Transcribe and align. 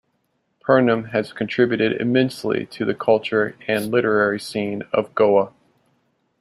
Pernem 0.65 1.11
has 1.11 1.31
contributed 1.31 2.01
immensely 2.01 2.65
to 2.65 2.85
the 2.85 2.95
cultural 2.95 3.53
and 3.67 3.91
literary 3.91 4.39
scene 4.39 4.81
of 4.91 5.13
Goa. 5.13 5.53